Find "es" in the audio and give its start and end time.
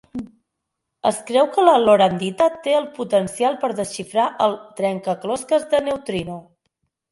1.09-1.19